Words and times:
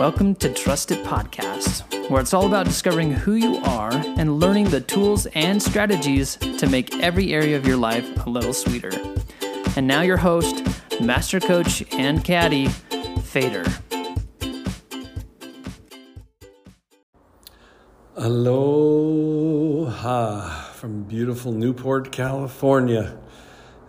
Welcome 0.00 0.34
to 0.36 0.50
Trusted 0.50 1.04
Podcast, 1.04 2.08
where 2.08 2.22
it's 2.22 2.32
all 2.32 2.46
about 2.46 2.64
discovering 2.64 3.12
who 3.12 3.34
you 3.34 3.58
are 3.58 3.92
and 3.92 4.40
learning 4.40 4.70
the 4.70 4.80
tools 4.80 5.26
and 5.34 5.62
strategies 5.62 6.36
to 6.36 6.66
make 6.70 7.02
every 7.02 7.34
area 7.34 7.54
of 7.54 7.66
your 7.66 7.76
life 7.76 8.24
a 8.24 8.30
little 8.30 8.54
sweeter. 8.54 8.92
And 9.76 9.86
now, 9.86 10.00
your 10.00 10.16
host, 10.16 10.64
Master 11.02 11.38
Coach 11.38 11.84
and 11.92 12.24
Caddy, 12.24 12.68
Fader. 13.24 13.66
Aloha 18.16 19.52
from 20.72 21.02
beautiful 21.02 21.52
Newport, 21.52 22.10
California, 22.10 23.18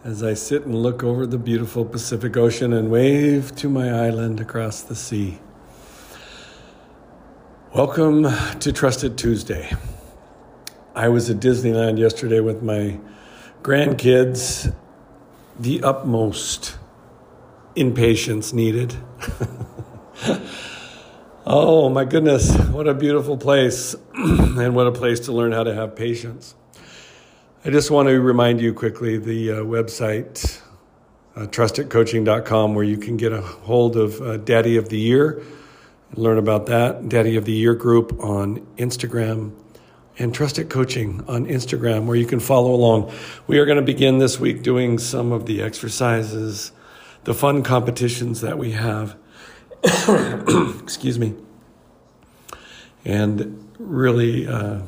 as 0.04 0.24
I 0.24 0.34
sit 0.34 0.66
and 0.66 0.76
look 0.76 1.06
over 1.06 1.26
the 1.26 1.38
beautiful 1.38 1.86
Pacific 1.86 2.36
Ocean 2.36 2.74
and 2.74 2.92
wave 2.92 3.56
to 3.56 3.70
my 3.70 3.90
island 3.90 4.42
across 4.42 4.82
the 4.82 4.98
sea. 4.98 5.40
Welcome 7.74 8.24
to 8.60 8.74
Trusted 8.74 9.18
Tuesday. 9.18 9.72
I 10.94 11.08
was 11.08 11.30
at 11.30 11.38
Disneyland 11.38 12.00
yesterday 12.00 12.42
with 12.42 12.62
my 12.62 13.00
grandkids, 13.62 14.76
the 15.58 15.82
utmost 15.82 16.78
impatience 17.78 18.52
needed. 18.52 18.94
Oh 21.44 21.90
my 21.90 22.06
goodness, 22.06 22.56
what 22.68 22.88
a 22.88 22.94
beautiful 22.94 23.36
place, 23.36 23.96
and 24.14 24.76
what 24.76 24.86
a 24.86 24.92
place 24.92 25.22
to 25.22 25.32
learn 25.32 25.54
how 25.54 25.64
to 25.64 25.74
have 25.74 25.96
patience. 25.96 26.54
I 27.66 27.72
just 27.72 27.90
want 27.90 28.10
to 28.10 28.22
remind 28.22 28.62
you 28.62 28.74
quickly 28.74 29.18
the 29.18 29.52
uh, 29.52 29.56
website, 29.62 30.62
uh, 31.36 31.48
trustedcoaching.com, 31.48 32.76
where 32.76 32.86
you 32.86 32.98
can 32.98 33.18
get 33.18 33.34
a 33.34 33.42
hold 33.42 33.98
of 33.98 34.22
uh, 34.22 34.38
Daddy 34.38 34.78
of 34.78 34.90
the 34.90 35.00
Year 35.00 35.42
learn 36.14 36.38
about 36.38 36.66
that. 36.68 37.10
Daddy 37.10 37.36
of 37.36 37.46
the 37.46 37.54
Year 37.54 37.74
group 37.74 38.20
on 38.24 38.66
Instagram 38.78 39.54
and 40.18 40.34
Trusted 40.34 40.70
Coaching 40.70 41.24
on 41.28 41.46
Instagram, 41.46 42.06
where 42.06 42.18
you 42.18 42.26
can 42.26 42.40
follow 42.40 42.74
along. 42.74 43.12
We 43.48 43.60
are 43.60 43.66
going 43.66 43.78
to 43.78 43.84
begin 43.84 44.20
this 44.20 44.40
week 44.40 44.62
doing 44.62 44.98
some 44.98 45.32
of 45.32 45.46
the 45.46 45.62
exercises, 45.62 46.72
the 47.24 47.34
fun 47.34 47.64
competitions 47.64 48.42
that 48.42 48.58
we 48.58 48.72
have. 48.72 49.16
excuse 50.84 51.18
me, 51.18 51.34
and 53.04 53.68
really 53.80 54.48
uh, 54.48 54.82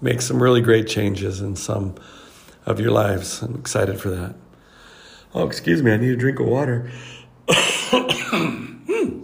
make 0.00 0.20
some 0.20 0.42
really 0.42 0.60
great 0.60 0.86
changes 0.86 1.40
in 1.40 1.56
some 1.56 1.94
of 2.66 2.80
your 2.80 2.90
lives. 2.90 3.40
I'm 3.40 3.54
excited 3.54 3.98
for 3.98 4.10
that. 4.10 4.34
Oh, 5.32 5.46
excuse 5.46 5.82
me, 5.82 5.92
I 5.92 5.96
need 5.96 6.10
a 6.10 6.16
drink 6.16 6.38
of 6.38 6.46
water. 6.46 6.90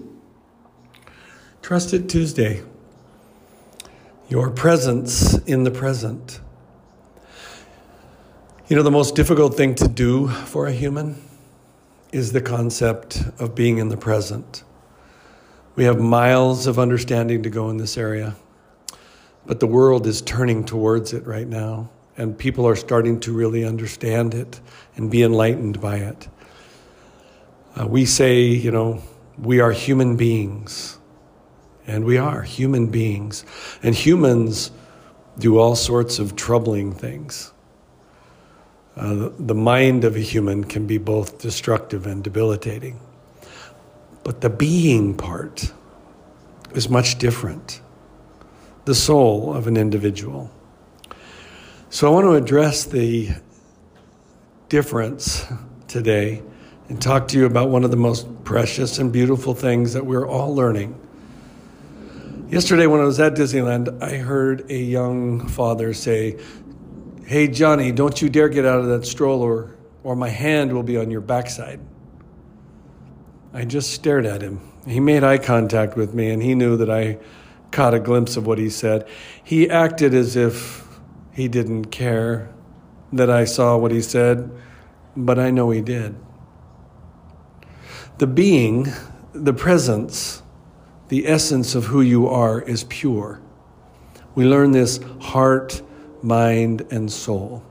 Trusted 1.66 2.08
Tuesday. 2.08 2.62
Your 4.28 4.50
presence 4.50 5.36
in 5.46 5.64
the 5.64 5.70
present. 5.72 6.38
You 8.68 8.76
know, 8.76 8.84
the 8.84 8.92
most 8.92 9.16
difficult 9.16 9.56
thing 9.56 9.74
to 9.74 9.88
do 9.88 10.28
for 10.28 10.68
a 10.68 10.72
human 10.72 11.20
is 12.12 12.30
the 12.30 12.40
concept 12.40 13.20
of 13.40 13.56
being 13.56 13.78
in 13.78 13.88
the 13.88 13.96
present. 13.96 14.62
We 15.74 15.82
have 15.82 15.98
miles 15.98 16.68
of 16.68 16.78
understanding 16.78 17.42
to 17.42 17.50
go 17.50 17.68
in 17.68 17.78
this 17.78 17.98
area, 17.98 18.36
but 19.44 19.58
the 19.58 19.66
world 19.66 20.06
is 20.06 20.22
turning 20.22 20.64
towards 20.64 21.12
it 21.12 21.26
right 21.26 21.48
now, 21.48 21.90
and 22.16 22.38
people 22.38 22.64
are 22.68 22.76
starting 22.76 23.18
to 23.18 23.32
really 23.32 23.64
understand 23.64 24.34
it 24.34 24.60
and 24.94 25.10
be 25.10 25.24
enlightened 25.24 25.80
by 25.80 25.96
it. 25.96 26.28
Uh, 27.74 27.88
we 27.88 28.06
say, 28.06 28.42
you 28.42 28.70
know, 28.70 29.02
we 29.36 29.58
are 29.58 29.72
human 29.72 30.16
beings, 30.16 30.98
and 31.86 32.04
we 32.04 32.18
are 32.18 32.42
human 32.42 32.86
beings, 32.86 33.44
and 33.82 33.94
humans 33.94 34.70
do 35.38 35.58
all 35.58 35.76
sorts 35.76 36.18
of 36.18 36.36
troubling 36.36 36.92
things. 36.92 37.52
Uh, 38.96 39.28
the, 39.38 39.54
mind 39.54 40.04
of 40.04 40.16
a 40.16 40.20
human 40.20 40.64
can 40.64 40.86
be 40.86 40.96
both 40.96 41.38
destructive 41.38 42.06
and 42.06 42.24
debilitating. 42.24 42.98
But 44.24 44.40
the 44.40 44.48
being 44.48 45.14
part 45.14 45.70
is 46.74 46.88
much 46.88 47.18
different 47.18 47.80
the 48.86 48.94
soul 48.94 49.52
of 49.52 49.66
an 49.66 49.76
individual. 49.76 50.50
So 51.90 52.06
I 52.06 52.10
want 52.10 52.24
to 52.24 52.34
address 52.34 52.84
the 52.84 53.30
difference 54.68 55.44
today 55.88 56.42
and 56.88 57.02
talk 57.02 57.28
to 57.28 57.38
you 57.38 57.46
about 57.46 57.68
one 57.68 57.84
of 57.84 57.90
the 57.90 57.96
most 57.96 58.44
precious 58.44 58.98
and 58.98 59.12
beautiful 59.12 59.54
things 59.54 59.92
that 59.92 60.06
we're 60.06 60.26
all 60.26 60.54
learning. 60.54 60.98
Yesterday, 62.48 62.86
when 62.86 63.00
I 63.00 63.04
was 63.04 63.18
at 63.18 63.34
Disneyland, 63.34 64.00
I 64.00 64.18
heard 64.18 64.70
a 64.70 64.78
young 64.78 65.48
father 65.48 65.92
say, 65.92 66.38
Hey, 67.24 67.48
Johnny, 67.48 67.90
don't 67.90 68.22
you 68.22 68.28
dare 68.28 68.48
get 68.48 68.64
out 68.64 68.78
of 68.78 68.86
that 68.86 69.04
stroller, 69.04 69.76
or 70.04 70.14
my 70.14 70.28
hand 70.28 70.72
will 70.72 70.84
be 70.84 70.96
on 70.96 71.10
your 71.10 71.22
backside. 71.22 71.80
I 73.52 73.64
just 73.64 73.90
stared 73.90 74.26
at 74.26 74.42
him. 74.42 74.60
He 74.86 75.00
made 75.00 75.24
eye 75.24 75.38
contact 75.38 75.96
with 75.96 76.14
me, 76.14 76.30
and 76.30 76.40
he 76.40 76.54
knew 76.54 76.76
that 76.76 76.88
I 76.88 77.18
caught 77.72 77.94
a 77.94 77.98
glimpse 77.98 78.36
of 78.36 78.46
what 78.46 78.58
he 78.58 78.70
said. 78.70 79.08
He 79.42 79.68
acted 79.68 80.14
as 80.14 80.36
if 80.36 80.86
he 81.32 81.48
didn't 81.48 81.86
care 81.86 82.54
that 83.12 83.28
I 83.28 83.44
saw 83.44 83.76
what 83.76 83.90
he 83.90 84.00
said, 84.00 84.52
but 85.16 85.40
I 85.40 85.50
know 85.50 85.70
he 85.70 85.80
did. 85.80 86.14
The 88.18 88.28
being, 88.28 88.86
the 89.32 89.52
presence, 89.52 90.44
the 91.08 91.26
essence 91.26 91.74
of 91.74 91.84
who 91.86 92.00
you 92.00 92.28
are 92.28 92.60
is 92.60 92.84
pure. 92.84 93.40
We 94.34 94.44
learn 94.44 94.72
this 94.72 95.00
heart, 95.20 95.82
mind, 96.22 96.86
and 96.90 97.10
soul. 97.10 97.62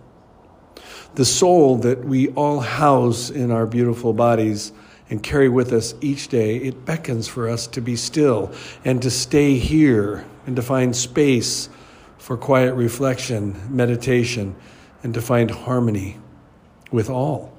The 1.16 1.26
soul 1.26 1.78
that 1.80 2.04
we 2.04 2.30
all 2.30 2.60
house 2.60 3.30
in 3.30 3.52
our 3.52 3.66
beautiful 3.66 4.14
bodies 4.14 4.74
and 5.10 5.22
carry 5.22 5.50
with 5.50 5.72
us 5.72 5.94
each 6.02 6.30
day, 6.30 6.58
it 6.58 6.86
beckons 6.86 7.28
for 7.28 7.48
us 7.48 7.68
to 7.68 7.82
be 7.82 7.96
still 7.96 8.52
and 8.84 9.02
to 9.02 9.12
stay 9.12 9.58
here 9.58 10.26
and 10.48 10.56
to 10.56 10.62
find 10.62 10.96
space 10.96 11.70
for 12.18 12.38
quiet 12.38 12.74
reflection, 12.74 13.56
meditation, 13.70 14.56
and 15.04 15.14
to 15.14 15.22
find 15.22 15.52
harmony 15.52 16.18
with 16.92 17.10
all. 17.10 17.55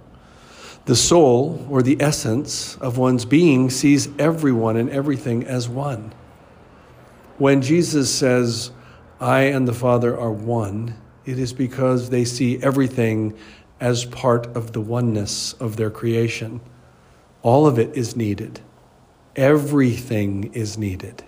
The 0.86 0.96
soul, 0.96 1.66
or 1.68 1.82
the 1.82 2.00
essence 2.00 2.76
of 2.76 2.96
one's 2.96 3.24
being, 3.24 3.70
sees 3.70 4.08
everyone 4.20 4.76
and 4.76 4.88
everything 4.88 5.44
as 5.44 5.68
one. 5.68 6.12
When 7.38 7.60
Jesus 7.60 8.12
says, 8.12 8.70
I 9.20 9.42
and 9.42 9.66
the 9.66 9.72
Father 9.72 10.18
are 10.18 10.30
one, 10.30 10.96
it 11.24 11.40
is 11.40 11.52
because 11.52 12.10
they 12.10 12.24
see 12.24 12.62
everything 12.62 13.36
as 13.80 14.04
part 14.04 14.46
of 14.56 14.72
the 14.72 14.80
oneness 14.80 15.54
of 15.54 15.76
their 15.76 15.90
creation. 15.90 16.60
All 17.42 17.66
of 17.66 17.80
it 17.80 17.96
is 17.96 18.14
needed. 18.14 18.60
Everything 19.34 20.52
is 20.54 20.78
needed. 20.78 21.24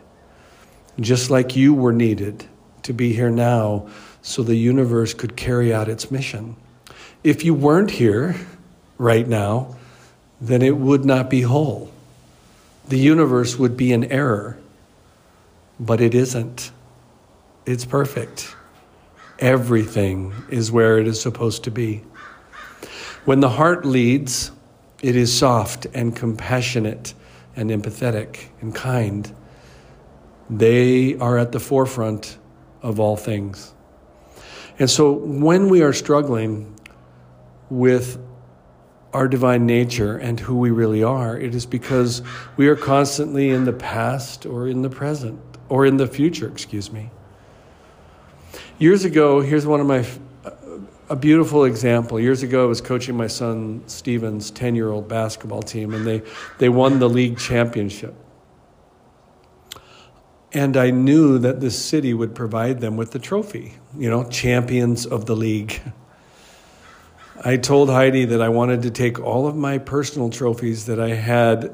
Just 1.00 1.30
like 1.30 1.56
you 1.56 1.74
were 1.74 1.92
needed 1.92 2.46
to 2.82 2.92
be 2.92 3.12
here 3.12 3.30
now 3.30 3.88
so 4.22 4.44
the 4.44 4.56
universe 4.56 5.14
could 5.14 5.36
carry 5.36 5.74
out 5.74 5.88
its 5.88 6.12
mission. 6.12 6.54
If 7.24 7.44
you 7.44 7.54
weren't 7.54 7.90
here 7.90 8.36
right 8.98 9.26
now, 9.26 9.76
then 10.40 10.62
it 10.62 10.76
would 10.76 11.04
not 11.04 11.30
be 11.30 11.42
whole. 11.42 11.90
The 12.88 12.98
universe 12.98 13.56
would 13.56 13.76
be 13.76 13.92
in 13.92 14.04
error, 14.04 14.58
but 15.78 16.00
it 16.00 16.14
isn't. 16.14 16.70
It's 17.64 17.84
perfect. 17.84 18.54
Everything 19.38 20.32
is 20.50 20.72
where 20.72 20.98
it 20.98 21.06
is 21.06 21.20
supposed 21.20 21.64
to 21.64 21.70
be. 21.70 22.02
When 23.24 23.40
the 23.40 23.50
heart 23.50 23.84
leads, 23.84 24.50
it 25.02 25.14
is 25.14 25.36
soft 25.36 25.86
and 25.94 26.16
compassionate 26.16 27.14
and 27.54 27.70
empathetic 27.70 28.46
and 28.60 28.74
kind. 28.74 29.32
They 30.50 31.16
are 31.18 31.38
at 31.38 31.52
the 31.52 31.60
forefront 31.60 32.38
of 32.82 32.98
all 32.98 33.16
things. 33.16 33.74
And 34.78 34.88
so 34.88 35.12
when 35.12 35.68
we 35.68 35.82
are 35.82 35.92
struggling 35.92 36.74
with 37.68 38.18
our 39.12 39.28
divine 39.28 39.66
nature 39.66 40.16
and 40.16 40.38
who 40.40 40.56
we 40.56 40.70
really 40.70 41.02
are, 41.02 41.38
it 41.38 41.54
is 41.54 41.66
because 41.66 42.22
we 42.56 42.68
are 42.68 42.76
constantly 42.76 43.50
in 43.50 43.64
the 43.64 43.72
past 43.72 44.44
or 44.44 44.68
in 44.68 44.82
the 44.82 44.90
present 44.90 45.40
or 45.68 45.86
in 45.86 45.96
the 45.96 46.06
future, 46.06 46.48
excuse 46.48 46.92
me. 46.92 47.10
Years 48.78 49.04
ago, 49.04 49.40
here's 49.40 49.66
one 49.66 49.80
of 49.80 49.86
my 49.86 50.04
a 51.10 51.16
beautiful 51.16 51.64
example. 51.64 52.20
Years 52.20 52.42
ago, 52.42 52.64
I 52.64 52.66
was 52.66 52.80
coaching 52.80 53.16
my 53.16 53.26
son 53.26 53.82
Steven's 53.86 54.50
10 54.50 54.74
year 54.74 54.90
old 54.90 55.08
basketball 55.08 55.62
team, 55.62 55.94
and 55.94 56.06
they, 56.06 56.22
they 56.58 56.68
won 56.68 56.98
the 56.98 57.08
league 57.08 57.38
championship. 57.38 58.14
And 60.52 60.76
I 60.76 60.90
knew 60.90 61.38
that 61.38 61.60
the 61.60 61.70
city 61.70 62.14
would 62.14 62.34
provide 62.34 62.80
them 62.80 62.96
with 62.96 63.12
the 63.12 63.18
trophy, 63.18 63.74
you 63.96 64.08
know, 64.10 64.24
champions 64.24 65.06
of 65.06 65.26
the 65.26 65.36
league. 65.36 65.80
I 67.44 67.56
told 67.56 67.88
Heidi 67.88 68.24
that 68.26 68.42
I 68.42 68.48
wanted 68.48 68.82
to 68.82 68.90
take 68.90 69.20
all 69.20 69.46
of 69.46 69.54
my 69.54 69.78
personal 69.78 70.28
trophies 70.28 70.86
that 70.86 70.98
I 70.98 71.10
had 71.10 71.72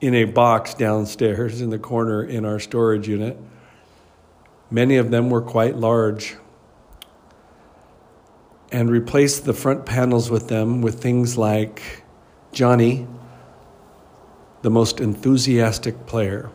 in 0.00 0.14
a 0.14 0.24
box 0.24 0.74
downstairs 0.74 1.60
in 1.60 1.70
the 1.70 1.80
corner 1.80 2.22
in 2.22 2.44
our 2.44 2.60
storage 2.60 3.08
unit. 3.08 3.36
Many 4.70 4.96
of 4.96 5.10
them 5.10 5.30
were 5.30 5.42
quite 5.42 5.76
large. 5.76 6.36
And 8.70 8.88
replaced 8.88 9.46
the 9.46 9.54
front 9.54 9.84
panels 9.84 10.30
with 10.30 10.48
them 10.48 10.82
with 10.82 11.02
things 11.02 11.36
like 11.36 12.04
Johnny, 12.52 13.06
the 14.62 14.70
most 14.70 15.00
enthusiastic 15.00 16.06
player, 16.06 16.50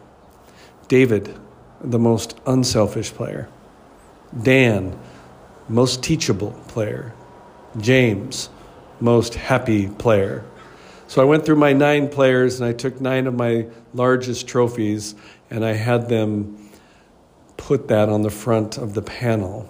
David, 0.88 1.38
the 1.82 2.00
most 2.00 2.40
unselfish 2.46 3.12
player, 3.12 3.50
Dan, 4.44 4.98
most 5.68 6.04
teachable 6.04 6.52
player, 6.68 7.14
James, 7.80 8.50
most 9.00 9.34
happy 9.36 9.88
player. 9.88 10.46
So 11.08 11.22
I 11.22 11.26
went 11.26 11.46
through 11.46 11.56
my 11.56 11.74
nine 11.74 12.08
players 12.08 12.60
and 12.60 12.70
I 12.70 12.74
took 12.74 13.02
nine 13.02 13.26
of 13.28 13.34
my 13.34 13.68
largest 13.94 14.48
trophies 14.48 15.16
and 15.50 15.66
I 15.66 15.74
had 15.74 16.08
them 16.08 16.70
put 17.58 17.88
that 17.88 18.10
on 18.10 18.22
the 18.22 18.30
front 18.30 18.78
of 18.78 18.94
the 18.94 19.02
panel. 19.02 19.68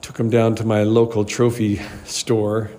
Took 0.00 0.16
them 0.16 0.30
down 0.30 0.56
to 0.56 0.64
my 0.64 0.82
local 0.82 1.24
trophy 1.24 1.80
store 2.04 2.70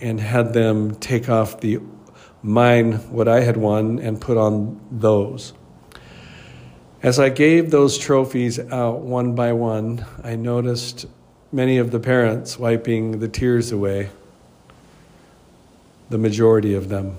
and 0.00 0.20
had 0.20 0.52
them 0.54 0.94
take 0.94 1.28
off 1.28 1.60
the 1.60 1.80
mine, 2.42 2.92
what 3.10 3.28
I 3.28 3.40
had 3.40 3.56
won, 3.56 3.98
and 3.98 4.20
put 4.20 4.36
on 4.36 4.80
those. 4.90 5.52
As 7.02 7.18
I 7.18 7.28
gave 7.28 7.70
those 7.70 7.98
trophies 7.98 8.58
out 8.58 9.00
one 9.00 9.34
by 9.34 9.52
one, 9.52 10.06
I 10.22 10.36
noticed 10.36 11.06
many 11.52 11.78
of 11.78 11.90
the 11.90 12.00
parents 12.00 12.58
wiping 12.58 13.18
the 13.18 13.28
tears 13.28 13.72
away, 13.72 14.10
the 16.08 16.18
majority 16.18 16.74
of 16.74 16.88
them. 16.88 17.16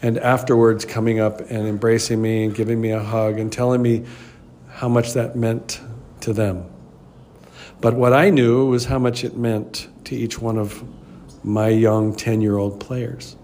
And 0.00 0.18
afterwards, 0.18 0.84
coming 0.84 1.18
up 1.18 1.40
and 1.40 1.66
embracing 1.66 2.20
me 2.22 2.44
and 2.44 2.54
giving 2.54 2.80
me 2.80 2.90
a 2.90 3.02
hug 3.02 3.38
and 3.38 3.52
telling 3.52 3.82
me 3.82 4.04
how 4.68 4.88
much 4.88 5.14
that 5.14 5.34
meant 5.34 5.80
to 6.20 6.32
them. 6.32 6.64
But 7.80 7.94
what 7.94 8.12
I 8.12 8.30
knew 8.30 8.66
was 8.66 8.84
how 8.84 8.98
much 8.98 9.24
it 9.24 9.36
meant 9.36 9.88
to 10.04 10.14
each 10.14 10.38
one 10.40 10.58
of 10.58 10.82
my 11.44 11.68
young 11.68 12.14
10 12.14 12.40
year 12.40 12.56
old 12.56 12.80
players. 12.80 13.36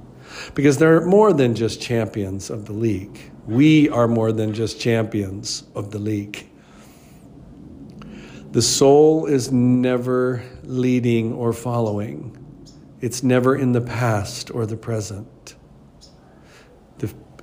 Because 0.55 0.79
they're 0.79 1.05
more 1.05 1.33
than 1.33 1.55
just 1.55 1.81
champions 1.81 2.51
of 2.51 2.67
the 2.67 2.73
league. 2.73 3.19
We 3.47 3.89
are 3.89 4.09
more 4.09 4.33
than 4.33 4.53
just 4.55 4.81
champions 4.81 5.65
of 5.75 5.91
the 5.91 5.99
league. 5.99 6.49
The 8.55 8.63
soul 8.63 9.27
is 9.27 9.51
never 9.51 10.45
leading 10.63 11.33
or 11.33 11.53
following, 11.53 12.39
it's 13.01 13.25
never 13.25 13.57
in 13.57 13.73
the 13.73 13.81
past 13.81 14.53
or 14.53 14.65
the 14.65 14.77
present. 14.77 15.57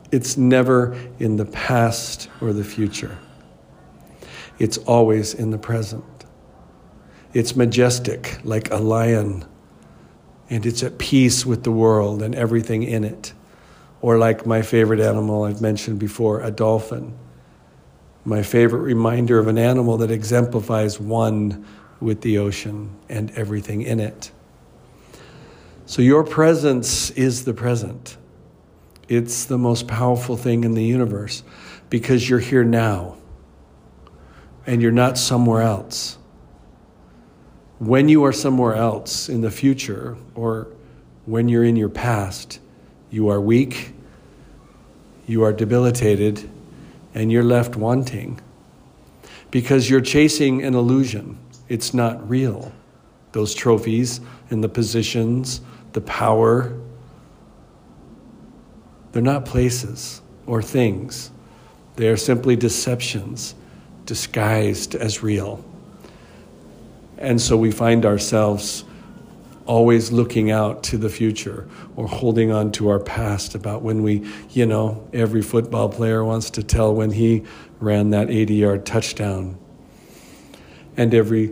It's 0.10 0.38
never 0.38 0.98
in 1.20 1.36
the 1.36 1.44
past 1.46 2.30
or 2.40 2.54
the 2.54 2.64
future. 2.64 3.18
It's 4.58 4.78
always 4.78 5.34
in 5.34 5.52
the 5.52 5.58
present. 5.58 6.06
It's 7.34 7.58
majestic, 7.58 8.40
like 8.46 8.72
a 8.72 8.78
lion, 8.78 9.44
and 10.50 10.66
it's 10.66 10.82
at 10.82 10.98
peace 10.98 11.46
with 11.46 11.64
the 11.64 11.72
world 11.72 12.22
and 12.22 12.36
everything 12.36 12.84
in 12.84 13.04
it. 13.04 13.34
Or, 14.02 14.18
like 14.18 14.46
my 14.46 14.62
favorite 14.62 15.02
animal 15.02 15.44
I've 15.44 15.62
mentioned 15.62 16.00
before, 16.00 16.40
a 16.40 16.52
dolphin. 16.52 17.18
My 18.24 18.44
favorite 18.44 18.82
reminder 18.82 19.40
of 19.40 19.48
an 19.48 19.58
animal 19.58 19.98
that 19.98 20.12
exemplifies 20.12 21.00
one 21.00 21.66
with 22.00 22.22
the 22.22 22.38
ocean 22.38 22.96
and 23.10 23.32
everything 23.32 23.82
in 23.82 24.00
it. 24.00 24.32
So, 25.86 26.02
your 26.02 26.24
presence 26.24 27.10
is 27.12 27.46
the 27.46 27.54
present. 27.54 28.18
It's 29.08 29.46
the 29.46 29.58
most 29.58 29.88
powerful 29.88 30.38
thing 30.38 30.64
in 30.64 30.74
the 30.74 30.84
universe 30.84 31.44
because 31.90 32.30
you're 32.30 32.40
here 32.40 32.64
now 32.64 33.18
and 34.66 34.82
you're 34.82 34.92
not 34.92 35.18
somewhere 35.18 35.62
else. 35.62 36.18
When 37.80 38.08
you 38.08 38.24
are 38.26 38.32
somewhere 38.32 38.76
else 38.76 39.28
in 39.28 39.42
the 39.42 39.52
future 39.52 40.16
or 40.36 40.68
when 41.26 41.50
you're 41.50 41.64
in 41.64 41.76
your 41.76 41.90
past, 41.90 42.60
you 43.10 43.28
are 43.30 43.42
weak, 43.42 43.94
you 45.28 45.44
are 45.44 45.52
debilitated, 45.52 46.50
and 47.14 47.32
you're 47.32 47.44
left 47.44 47.76
wanting 47.76 48.40
because 49.50 49.90
you're 49.90 50.02
chasing 50.02 50.64
an 50.64 50.74
illusion. 50.74 51.38
It's 51.68 51.94
not 51.94 52.30
real. 52.30 52.72
Those 53.34 53.54
trophies 53.54 54.22
and 54.50 54.64
the 54.64 54.70
positions, 54.70 55.62
the 55.94 56.02
power, 56.02 56.78
they're 59.12 59.22
not 59.22 59.46
places 59.46 60.22
or 60.46 60.62
things. 60.62 61.32
They 61.96 62.08
are 62.08 62.18
simply 62.18 62.56
deceptions 62.56 63.56
disguised 64.06 64.96
as 64.96 65.22
real. 65.22 65.64
And 67.18 67.40
so 67.40 67.56
we 67.56 67.72
find 67.72 68.06
ourselves 68.06 68.84
always 69.66 70.12
looking 70.12 70.52
out 70.52 70.84
to 70.84 70.98
the 70.98 71.10
future 71.10 71.68
or 71.96 72.08
holding 72.08 72.52
on 72.52 72.72
to 72.72 72.90
our 72.90 73.00
past 73.00 73.56
about 73.56 73.82
when 73.82 74.04
we, 74.04 74.28
you 74.50 74.66
know, 74.66 75.08
every 75.14 75.42
football 75.42 75.90
player 75.90 76.24
wants 76.24 76.50
to 76.52 76.64
tell 76.64 76.94
when 76.94 77.12
he 77.12 77.44
ran 77.80 78.10
that 78.12 78.30
80 78.30 78.56
yard 78.56 78.86
touchdown. 78.86 79.58
And 80.98 81.14
every 81.14 81.48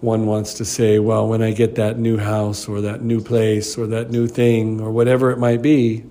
one 0.00 0.26
wants 0.26 0.54
to 0.54 0.64
say, 0.64 0.98
well, 0.98 1.26
when 1.26 1.42
I 1.42 1.52
get 1.52 1.74
that 1.74 1.98
new 1.98 2.16
house 2.16 2.68
or 2.68 2.80
that 2.82 3.02
new 3.02 3.20
place 3.20 3.76
or 3.76 3.86
that 3.88 4.10
new 4.10 4.28
thing 4.28 4.80
or 4.80 4.90
whatever 4.90 5.30
it 5.30 5.38
might 5.38 5.60
be, 5.60 6.04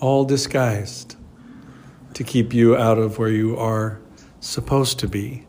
all 0.00 0.24
disguised 0.24 1.16
to 2.14 2.24
keep 2.24 2.54
you 2.54 2.76
out 2.76 2.98
of 2.98 3.18
where 3.18 3.28
you 3.28 3.56
are 3.56 4.00
supposed 4.40 4.98
to 5.00 5.08
be. 5.08 5.46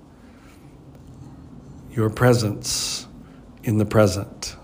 Your 1.91 2.09
presence 2.09 3.07
in 3.63 3.78
the 3.78 3.86
present. 3.86 4.56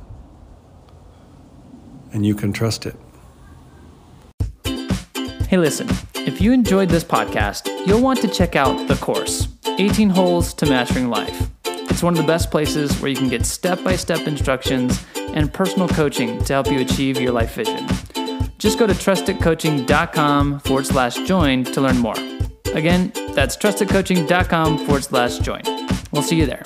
And 2.14 2.26
you 2.26 2.36
can 2.36 2.54
trust 2.54 2.86
it. 2.86 2.96
Hey, 5.48 5.58
listen, 5.58 5.88
if 6.16 6.42
you 6.42 6.52
enjoyed 6.52 6.90
this 6.90 7.04
podcast, 7.04 7.68
you'll 7.88 8.02
want 8.02 8.22
to 8.22 8.28
check 8.28 8.56
out 8.56 8.88
the 8.88 8.96
course 8.96 9.48
18 9.80 10.10
Holes 10.10 10.54
to 10.56 10.66
Mastering 10.66 11.10
Life. 11.10 11.50
It's 11.66 12.04
one 12.04 12.14
of 12.14 12.18
the 12.18 12.28
best 12.28 12.52
places 12.52 13.00
where 13.00 13.10
you 13.10 13.18
can 13.18 13.30
get 13.30 13.46
step 13.46 13.84
by 13.84 13.96
step 13.96 14.28
instructions 14.28 15.06
and 15.16 15.54
personal 15.54 15.88
coaching 15.88 16.44
to 16.44 16.54
help 16.54 16.70
you 16.70 16.80
achieve 16.80 17.20
your 17.20 17.32
life 17.32 17.56
vision. 17.56 17.88
Just 18.58 18.78
go 18.78 18.88
to 18.88 18.94
trustedcoaching.com 18.94 20.60
forward 20.60 20.86
slash 20.86 21.16
join 21.28 21.64
to 21.64 21.82
learn 21.82 21.98
more. 21.98 22.18
Again, 22.74 23.12
that's 23.34 23.56
trustedcoaching.com 23.56 24.80
forward 24.86 25.04
slash 25.04 25.40
join. 25.40 25.62
We'll 26.12 26.24
see 26.24 26.38
you 26.38 26.46
there. 26.46 26.64